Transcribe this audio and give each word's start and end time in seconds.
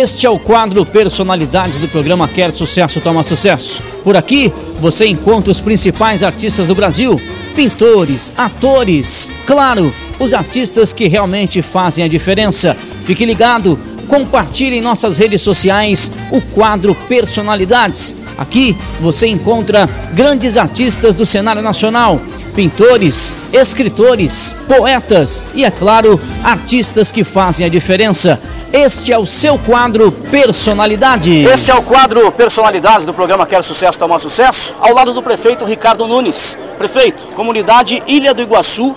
Este 0.00 0.26
é 0.26 0.30
o 0.30 0.38
quadro 0.38 0.86
Personalidades 0.86 1.78
do 1.78 1.86
programa 1.86 2.26
Quer 2.26 2.54
Sucesso 2.54 3.02
Toma 3.02 3.22
Sucesso. 3.22 3.82
Por 4.02 4.16
aqui 4.16 4.50
você 4.78 5.06
encontra 5.06 5.50
os 5.50 5.60
principais 5.60 6.22
artistas 6.22 6.68
do 6.68 6.74
Brasil, 6.74 7.20
pintores, 7.54 8.32
atores, 8.34 9.30
claro, 9.44 9.94
os 10.18 10.32
artistas 10.32 10.94
que 10.94 11.06
realmente 11.06 11.60
fazem 11.60 12.02
a 12.02 12.08
diferença. 12.08 12.74
Fique 13.02 13.26
ligado, 13.26 13.78
compartilhe 14.08 14.78
em 14.78 14.80
nossas 14.80 15.18
redes 15.18 15.42
sociais 15.42 16.10
o 16.30 16.40
quadro 16.40 16.94
Personalidades. 17.06 18.14
Aqui 18.38 18.74
você 19.00 19.26
encontra 19.26 19.86
grandes 20.14 20.56
artistas 20.56 21.14
do 21.14 21.26
cenário 21.26 21.60
nacional, 21.60 22.18
pintores, 22.54 23.36
escritores, 23.52 24.56
poetas 24.66 25.42
e, 25.54 25.62
é 25.62 25.70
claro, 25.70 26.18
artistas 26.42 27.12
que 27.12 27.22
fazem 27.22 27.66
a 27.66 27.70
diferença. 27.70 28.40
Este 28.72 29.12
é 29.12 29.18
o 29.18 29.26
seu 29.26 29.58
quadro 29.58 30.12
Personalidades. 30.12 31.44
Este 31.44 31.72
é 31.72 31.74
o 31.74 31.82
quadro 31.82 32.30
Personalidades 32.30 33.04
do 33.04 33.12
programa 33.12 33.44
Quero 33.44 33.64
Sucesso, 33.64 33.98
Tomar 33.98 34.20
Sucesso, 34.20 34.76
ao 34.78 34.94
lado 34.94 35.12
do 35.12 35.20
prefeito 35.20 35.64
Ricardo 35.64 36.06
Nunes. 36.06 36.56
Prefeito, 36.78 37.34
comunidade 37.34 38.00
Ilha 38.06 38.32
do 38.32 38.40
Iguaçu 38.40 38.94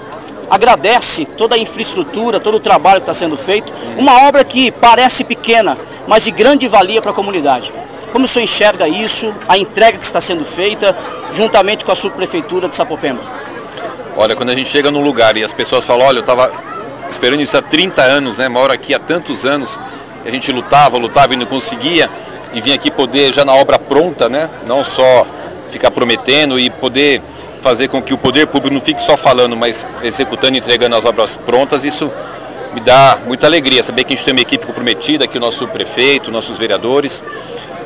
agradece 0.47 1.25
toda 1.25 1.55
a 1.55 1.57
infraestrutura, 1.57 2.39
todo 2.39 2.55
o 2.55 2.59
trabalho 2.59 3.01
que 3.01 3.09
está 3.09 3.15
sendo 3.15 3.35
feito. 3.35 3.73
Uma 3.97 4.27
obra 4.27 4.43
que 4.43 4.71
parece 4.71 5.23
pequena, 5.23 5.75
mas 6.07 6.23
de 6.23 6.29
grande 6.29 6.67
valia 6.67 7.01
para 7.01 7.09
a 7.09 7.15
comunidade. 7.15 7.73
Como 8.11 8.25
o 8.25 8.27
senhor 8.27 8.43
enxerga 8.43 8.87
isso, 8.87 9.33
a 9.49 9.57
entrega 9.57 9.97
que 9.97 10.05
está 10.05 10.21
sendo 10.21 10.45
feita, 10.45 10.95
juntamente 11.31 11.83
com 11.83 11.91
a 11.91 11.95
subprefeitura 11.95 12.69
de 12.69 12.75
Sapopemba? 12.75 13.21
Olha, 14.15 14.35
quando 14.35 14.51
a 14.51 14.55
gente 14.55 14.69
chega 14.69 14.91
num 14.91 15.03
lugar 15.03 15.35
e 15.35 15.43
as 15.43 15.51
pessoas 15.51 15.83
falam, 15.83 16.05
olha, 16.05 16.17
eu 16.17 16.21
estava 16.21 16.51
esperando 17.13 17.41
isso 17.41 17.57
há 17.57 17.61
30 17.61 18.01
anos, 18.01 18.37
né? 18.39 18.49
Moro 18.49 18.73
aqui 18.73 18.93
há 18.93 18.99
tantos 18.99 19.45
anos, 19.45 19.79
a 20.25 20.29
gente 20.29 20.51
lutava, 20.51 20.97
lutava 20.97 21.33
e 21.33 21.37
não 21.37 21.45
conseguia, 21.45 22.09
e 22.53 22.59
vim 22.59 22.73
aqui 22.73 22.91
poder 22.91 23.33
já 23.33 23.45
na 23.45 23.53
obra 23.53 23.79
pronta, 23.79 24.27
né? 24.27 24.49
Não 24.67 24.83
só 24.83 25.25
ficar 25.69 25.91
prometendo 25.91 26.59
e 26.59 26.69
poder 26.69 27.21
fazer 27.61 27.87
com 27.87 28.01
que 28.01 28.13
o 28.13 28.17
poder 28.17 28.47
público 28.47 28.73
não 28.73 28.81
fique 28.81 29.01
só 29.01 29.15
falando, 29.15 29.55
mas 29.55 29.87
executando 30.03 30.55
e 30.55 30.59
entregando 30.59 30.95
as 30.95 31.05
obras 31.05 31.37
prontas, 31.37 31.85
isso 31.85 32.11
me 32.73 32.79
dá 32.79 33.19
muita 33.25 33.45
alegria, 33.45 33.83
saber 33.83 34.03
que 34.03 34.13
a 34.13 34.15
gente 34.15 34.25
tem 34.25 34.33
uma 34.33 34.41
equipe 34.41 34.65
comprometida, 34.65 35.25
aqui 35.25 35.37
o 35.37 35.41
nosso 35.41 35.67
prefeito, 35.67 36.31
nossos 36.31 36.57
vereadores, 36.57 37.23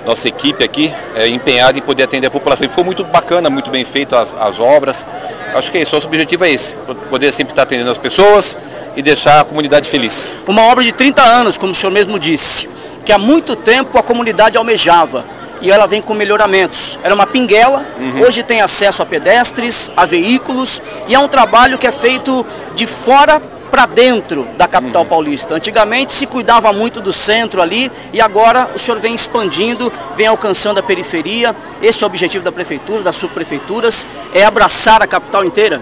nossa 0.08 0.30
equipe 0.30 0.64
aqui 0.64 0.94
é 1.16 1.28
empenhada 1.28 1.78
em 1.78 1.82
poder 1.82 2.04
atender 2.04 2.28
a 2.28 2.32
população. 2.32 2.66
E 2.66 2.70
foi 2.70 2.84
muito 2.84 3.04
bacana, 3.04 3.50
muito 3.50 3.70
bem 3.70 3.84
feito 3.84 4.16
as, 4.16 4.34
as 4.40 4.58
obras. 4.58 5.06
Acho 5.54 5.70
que 5.70 5.78
é 5.78 5.82
isso, 5.82 5.94
nosso 5.94 6.08
objetivo 6.08 6.46
é 6.46 6.52
esse, 6.52 6.78
poder 7.10 7.32
sempre 7.34 7.52
estar 7.52 7.64
atendendo 7.64 7.92
as 7.92 7.98
pessoas 7.98 8.58
e 8.96 9.02
deixar 9.02 9.42
a 9.42 9.44
comunidade 9.44 9.90
feliz. 9.90 10.32
Uma 10.48 10.64
obra 10.64 10.84
de 10.84 10.94
30 10.94 11.22
anos, 11.22 11.58
como 11.58 11.74
o 11.74 11.76
senhor 11.76 11.92
mesmo 11.92 12.18
disse, 12.18 12.70
que 13.04 13.12
há 13.12 13.18
muito 13.18 13.56
tempo 13.56 13.98
a 13.98 14.04
comunidade 14.04 14.58
almejava 14.58 15.26
e 15.60 15.70
ela 15.70 15.88
vem 15.88 16.02
com 16.02 16.14
melhoramentos. 16.14 16.98
Era 17.04 17.14
uma 17.14 17.28
pinguela, 17.28 17.84
uhum. 18.00 18.22
hoje 18.22 18.44
tem 18.44 18.62
acesso 18.62 19.02
a 19.02 19.06
pedestres, 19.06 19.92
a 19.98 20.06
veículos 20.06 20.82
e 21.08 21.16
é 21.16 21.20
um 21.20 21.28
trabalho 21.28 21.78
que 21.78 21.88
é 21.88 21.92
feito 21.92 22.46
de 22.76 22.88
fora 22.88 23.42
para 23.70 23.86
dentro 23.86 24.48
da 24.58 24.68
capital 24.68 25.04
uhum. 25.04 25.08
paulista. 25.10 25.56
Antigamente 25.56 26.14
se 26.14 26.26
cuidava 26.26 26.72
muito 26.74 27.02
do 27.02 27.14
centro 27.14 27.62
ali 27.62 27.92
e 28.12 28.20
agora 28.20 28.70
o 28.76 28.80
senhor 28.80 29.00
vem 29.00 29.14
expandindo, 29.14 29.92
vem 30.16 30.28
alcançando 30.28 30.80
a 30.80 30.84
periferia. 30.84 31.56
Este 31.82 32.04
é 32.04 32.06
o 32.06 32.10
objetivo 32.10 32.44
da 32.44 32.52
prefeitura, 32.52 33.02
das 33.02 33.16
subprefeituras, 33.16 34.06
é 34.34 34.44
abraçar 34.44 35.02
a 35.02 35.08
capital 35.08 35.46
inteira. 35.46 35.82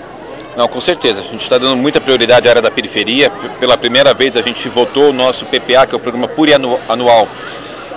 Não, 0.55 0.67
com 0.67 0.79
certeza. 0.79 1.19
A 1.21 1.23
gente 1.23 1.41
está 1.41 1.57
dando 1.57 1.75
muita 1.75 1.99
prioridade 1.99 2.47
à 2.47 2.51
área 2.51 2.61
da 2.61 2.71
periferia. 2.71 3.29
Pela 3.59 3.77
primeira 3.77 4.13
vez 4.13 4.37
a 4.37 4.41
gente 4.41 4.67
votou 4.69 5.09
o 5.09 5.13
nosso 5.13 5.45
PPA, 5.45 5.85
que 5.85 5.93
é 5.93 5.97
o 5.97 5.99
programa 5.99 6.27
plurianual, 6.27 7.27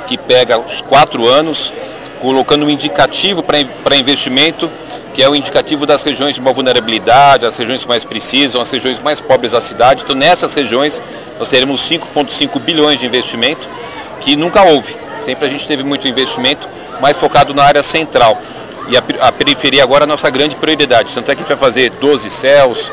que 0.06 0.18
pega 0.18 0.58
os 0.58 0.80
quatro 0.80 1.28
anos, 1.28 1.72
colocando 2.20 2.66
um 2.66 2.70
indicativo 2.70 3.42
para 3.42 3.96
investimento 3.96 4.68
que 5.18 5.22
é 5.24 5.28
o 5.28 5.34
indicativo 5.34 5.84
das 5.84 6.04
regiões 6.04 6.36
de 6.36 6.40
maior 6.40 6.54
vulnerabilidade, 6.54 7.44
as 7.44 7.56
regiões 7.56 7.82
que 7.82 7.88
mais 7.88 8.04
precisam, 8.04 8.62
as 8.62 8.70
regiões 8.70 9.00
mais 9.00 9.20
pobres 9.20 9.50
da 9.50 9.60
cidade. 9.60 10.04
Então, 10.04 10.14
nessas 10.14 10.54
regiões, 10.54 11.02
nós 11.36 11.50
teremos 11.50 11.80
5,5 11.90 12.60
bilhões 12.60 13.00
de 13.00 13.06
investimento, 13.06 13.68
que 14.20 14.36
nunca 14.36 14.62
houve. 14.62 14.96
Sempre 15.16 15.46
a 15.46 15.48
gente 15.48 15.66
teve 15.66 15.82
muito 15.82 16.06
investimento, 16.06 16.68
mais 17.00 17.16
focado 17.16 17.52
na 17.52 17.64
área 17.64 17.82
central. 17.82 18.40
E 18.86 18.96
a, 18.96 19.32
periferia 19.32 19.82
agora 19.82 20.04
é 20.04 20.06
a 20.06 20.06
nossa 20.06 20.30
grande 20.30 20.54
prioridade. 20.54 21.12
Tanto 21.12 21.32
é 21.32 21.34
que 21.34 21.40
a 21.40 21.44
gente 21.44 21.48
vai 21.48 21.56
fazer 21.56 21.90
12 21.90 22.30
céus, 22.30 22.92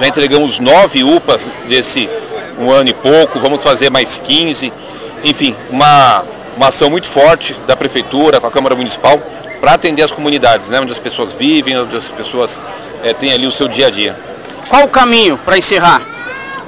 já 0.00 0.08
entregamos 0.08 0.58
9 0.58 1.04
UPAs 1.04 1.46
desse 1.68 2.08
um 2.58 2.70
ano 2.70 2.88
e 2.88 2.94
pouco, 2.94 3.38
vamos 3.38 3.62
fazer 3.62 3.90
mais 3.90 4.16
15. 4.16 4.72
Enfim, 5.22 5.54
uma, 5.68 6.24
uma 6.56 6.68
ação 6.68 6.88
muito 6.88 7.06
forte 7.06 7.54
da 7.66 7.76
Prefeitura, 7.76 8.40
com 8.40 8.46
a 8.46 8.50
Câmara 8.50 8.74
Municipal, 8.74 9.20
para 9.60 9.72
atender 9.72 10.02
as 10.02 10.12
comunidades, 10.12 10.70
né, 10.70 10.80
onde 10.80 10.92
as 10.92 10.98
pessoas 10.98 11.34
vivem, 11.34 11.78
onde 11.78 11.96
as 11.96 12.08
pessoas 12.08 12.60
é, 13.02 13.12
têm 13.12 13.32
ali 13.32 13.46
o 13.46 13.50
seu 13.50 13.68
dia 13.68 13.86
a 13.86 13.90
dia. 13.90 14.16
Qual 14.68 14.84
o 14.84 14.88
caminho 14.88 15.38
para 15.38 15.56
encerrar? 15.56 16.02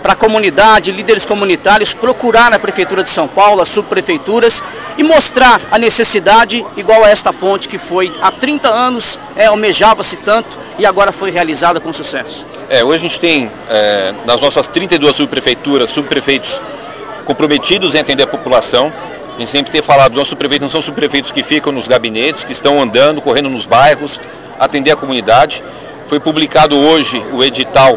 Para 0.03 0.13
a 0.13 0.17
comunidade, 0.17 0.93
líderes 0.93 1.27
comunitários 1.27 1.93
procurar 1.93 2.51
na 2.51 2.59
Prefeitura 2.59 3.03
de 3.03 3.11
São 3.11 3.27
Paulo, 3.27 3.61
as 3.61 3.69
subprefeituras 3.69 4.63
e 4.97 5.03
mostrar 5.03 5.61
a 5.71 5.79
necessidade 5.79 6.65
igual 6.77 7.05
a 7.05 7.11
esta 7.11 7.33
ponte 7.33 7.69
que 7.69 7.79
foi 7.79 8.13
há 8.23 8.31
30 8.31 8.69
anos, 8.69 9.19
é, 9.35 9.47
almejava-se 9.47 10.17
tanto 10.17 10.57
e 10.79 10.87
agora 10.87 11.11
foi 11.11 11.31
realizada 11.31 11.81
com 11.81 11.93
sucesso. 11.93 12.47
É, 12.71 12.85
hoje 12.85 13.05
a 13.05 13.09
gente 13.09 13.19
tem 13.19 13.51
é, 13.69 14.15
nas 14.25 14.41
nossas 14.41 14.69
32 14.69 15.17
subprefeituras, 15.17 15.91
subprefeitos 15.91 16.61
comprometidos 17.25 17.95
em 17.95 17.99
atender 17.99 18.23
a 18.23 18.27
população, 18.27 18.93
a 19.39 19.41
gente 19.41 19.53
sempre 19.53 19.71
tem 19.71 19.81
falado, 19.81 20.11
os 20.11 20.19
nossos 20.19 20.35
prefeitos 20.35 20.65
não 20.65 20.69
são 20.69 20.83
subprefeitos 20.83 21.31
que 21.31 21.45
ficam 21.45 21.71
nos 21.71 21.87
gabinetes, 21.87 22.43
que 22.43 22.51
estão 22.51 22.83
andando, 22.83 23.23
correndo 23.23 23.49
nos 23.49 23.67
bairros, 23.67 24.21
atender 24.59 24.91
a 24.91 24.97
comunidade. 24.97 25.63
Foi 26.09 26.19
publicado 26.19 26.77
hoje 26.77 27.25
o 27.33 27.45
edital 27.45 27.97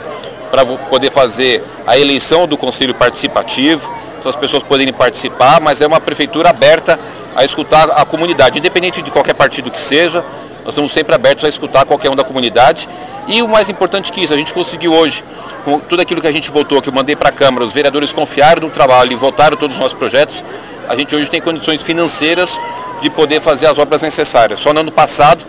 para 0.51 0.63
poder 0.63 1.09
fazer 1.09 1.63
a 1.88 1.97
eleição 1.97 2.46
do 2.46 2.56
Conselho 2.56 2.94
Participativo, 2.94 3.91
então 4.19 4.30
as 4.30 4.35
pessoas 4.35 4.62
poderem 4.62 4.94
participar, 4.94 5.59
mas 5.59 5.81
é 5.81 5.88
uma 5.88 6.00
prefeitura 6.00 6.51
aberta 6.51 7.00
a 7.35 7.44
escutar 7.44 7.90
a 7.90 8.06
comunidade, 8.06 8.59
independente 8.59 9.01
de 9.01 9.09
qualquer 9.09 9.34
partido 9.34 9.72
que 9.72 9.81
seja, 9.81 10.24
nós 10.63 10.73
estamos 10.73 10.91
sempre 10.91 11.13
abertos 11.13 11.44
a 11.44 11.49
escutar 11.49 11.85
qualquer 11.85 12.09
um 12.09 12.16
da 12.16 12.23
comunidade. 12.23 12.88
E 13.27 13.41
o 13.41 13.47
mais 13.47 13.69
importante 13.69 14.11
que 14.11 14.23
isso, 14.23 14.33
a 14.33 14.38
gente 14.38 14.53
conseguiu 14.53 14.94
hoje, 14.94 15.23
com 15.63 15.79
tudo 15.79 16.01
aquilo 16.01 16.22
que 16.22 16.27
a 16.27 16.31
gente 16.31 16.49
votou, 16.51 16.81
que 16.81 16.89
eu 16.89 16.94
mandei 16.94 17.16
para 17.16 17.29
a 17.29 17.31
Câmara, 17.31 17.63
os 17.63 17.73
vereadores 17.73 18.11
confiaram 18.11 18.61
no 18.61 18.69
trabalho 18.69 19.13
e 19.13 19.16
votaram 19.16 19.55
todos 19.57 19.75
os 19.75 19.81
nossos 19.81 19.97
projetos, 19.97 20.44
a 20.88 20.95
gente 20.95 21.16
hoje 21.16 21.29
tem 21.29 21.39
condições 21.39 21.81
financeiras 21.81 22.59
de 23.00 23.09
poder 23.09 23.39
fazer 23.39 23.67
as 23.67 23.79
obras 23.79 24.01
necessárias. 24.01 24.59
Só 24.59 24.73
no 24.73 24.81
ano 24.81 24.91
passado, 24.91 25.45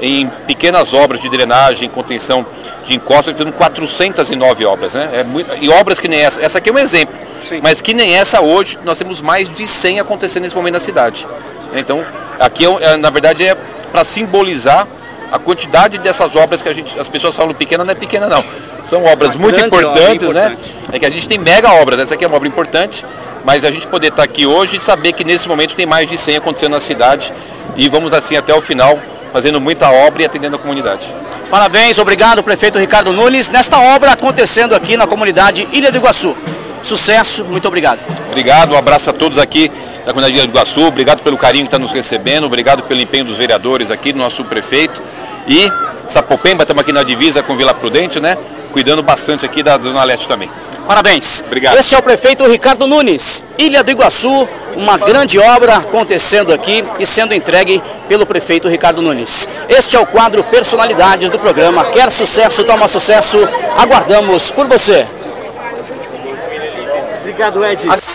em 0.00 0.26
pequenas 0.46 0.94
obras 0.94 1.20
de 1.20 1.28
drenagem, 1.28 1.88
contenção 1.88 2.46
de 2.84 2.94
encostas, 2.94 3.32
fizemos 3.32 3.54
409 3.54 4.64
obras. 4.64 4.94
Né? 4.94 5.10
É 5.12 5.24
muito, 5.24 5.52
e 5.60 5.68
obras 5.68 5.98
que 5.98 6.08
nem 6.08 6.20
essa. 6.20 6.40
Essa 6.40 6.58
aqui 6.58 6.70
é 6.70 6.72
um 6.72 6.78
exemplo. 6.78 7.14
Sim. 7.48 7.60
Mas 7.62 7.80
que 7.80 7.94
nem 7.94 8.14
essa 8.16 8.40
hoje, 8.40 8.78
nós 8.84 8.98
temos 8.98 9.20
mais 9.20 9.50
de 9.50 9.66
100 9.66 10.00
acontecendo 10.00 10.42
nesse 10.44 10.56
momento 10.56 10.74
na 10.74 10.80
cidade. 10.80 11.26
Então, 11.74 12.04
aqui, 12.38 12.64
é, 12.64 12.68
é 12.82 12.96
na 12.96 13.10
verdade, 13.10 13.44
é 13.44 13.56
para 13.96 14.04
simbolizar 14.04 14.86
a 15.32 15.38
quantidade 15.38 15.96
dessas 15.96 16.36
obras 16.36 16.60
que 16.60 16.68
a 16.68 16.72
gente, 16.74 17.00
as 17.00 17.08
pessoas 17.08 17.34
falam 17.34 17.54
pequena, 17.54 17.82
não 17.82 17.92
é 17.92 17.94
pequena 17.94 18.26
não. 18.26 18.44
São 18.84 19.02
obras 19.04 19.34
uma 19.34 19.40
muito 19.40 19.58
importantes, 19.58 20.28
obra, 20.28 20.50
né? 20.50 20.56
É 20.92 20.98
que 20.98 21.06
a 21.06 21.10
gente 21.10 21.26
tem 21.26 21.38
mega 21.38 21.72
obras, 21.72 21.98
essa 21.98 22.12
aqui 22.12 22.22
é 22.22 22.28
uma 22.28 22.36
obra 22.36 22.46
importante, 22.46 23.06
mas 23.42 23.64
a 23.64 23.70
gente 23.70 23.86
poder 23.86 24.08
estar 24.08 24.22
aqui 24.22 24.44
hoje 24.44 24.76
e 24.76 24.80
saber 24.80 25.14
que 25.14 25.24
nesse 25.24 25.48
momento 25.48 25.74
tem 25.74 25.86
mais 25.86 26.10
de 26.10 26.18
100 26.18 26.36
acontecendo 26.36 26.72
na 26.72 26.80
cidade 26.80 27.32
e 27.74 27.88
vamos 27.88 28.12
assim 28.12 28.36
até 28.36 28.54
o 28.54 28.60
final, 28.60 28.98
fazendo 29.32 29.62
muita 29.62 29.90
obra 29.90 30.22
e 30.22 30.26
atendendo 30.26 30.56
a 30.56 30.58
comunidade. 30.58 31.06
Parabéns, 31.50 31.98
obrigado 31.98 32.42
prefeito 32.42 32.78
Ricardo 32.78 33.14
Nunes, 33.14 33.48
nesta 33.48 33.80
obra 33.80 34.12
acontecendo 34.12 34.74
aqui 34.74 34.94
na 34.94 35.06
comunidade 35.06 35.66
Ilha 35.72 35.90
do 35.90 35.96
Iguaçu. 35.96 36.36
Sucesso, 36.86 37.44
muito 37.44 37.66
obrigado. 37.66 37.98
Obrigado, 38.28 38.72
um 38.72 38.78
abraço 38.78 39.10
a 39.10 39.12
todos 39.12 39.40
aqui 39.40 39.68
da 40.04 40.12
comunidade 40.12 40.46
do 40.46 40.52
Iguaçu, 40.52 40.86
obrigado 40.86 41.20
pelo 41.20 41.36
carinho 41.36 41.64
que 41.64 41.68
está 41.68 41.80
nos 41.80 41.90
recebendo, 41.90 42.44
obrigado 42.44 42.84
pelo 42.84 43.00
empenho 43.00 43.24
dos 43.24 43.38
vereadores 43.38 43.90
aqui, 43.90 44.12
do 44.12 44.20
nosso 44.20 44.44
prefeito. 44.44 45.02
E 45.48 45.68
Sapopemba, 46.06 46.62
estamos 46.62 46.82
aqui 46.82 46.92
na 46.92 47.02
divisa 47.02 47.42
com 47.42 47.56
Vila 47.56 47.74
Prudente, 47.74 48.20
né? 48.20 48.38
Cuidando 48.70 49.02
bastante 49.02 49.44
aqui 49.44 49.64
da 49.64 49.76
Zona 49.78 50.04
Leste 50.04 50.28
também. 50.28 50.48
Parabéns. 50.86 51.42
Obrigado. 51.44 51.76
Este 51.76 51.96
é 51.96 51.98
o 51.98 52.02
prefeito 52.02 52.46
Ricardo 52.46 52.86
Nunes, 52.86 53.42
Ilha 53.58 53.82
do 53.82 53.90
Iguaçu, 53.90 54.48
uma 54.76 54.96
grande 54.96 55.40
obra 55.40 55.78
acontecendo 55.78 56.52
aqui 56.52 56.84
e 57.00 57.04
sendo 57.04 57.34
entregue 57.34 57.82
pelo 58.08 58.24
prefeito 58.24 58.68
Ricardo 58.68 59.02
Nunes. 59.02 59.48
Este 59.68 59.96
é 59.96 59.98
o 59.98 60.06
quadro 60.06 60.44
Personalidades 60.44 61.30
do 61.30 61.38
programa 61.40 61.84
Quer 61.86 62.12
Sucesso, 62.12 62.62
Toma 62.62 62.86
Sucesso. 62.86 63.38
Aguardamos 63.76 64.52
por 64.52 64.68
você. 64.68 65.04
Obrigado, 67.36 67.62
Ed. 67.62 68.05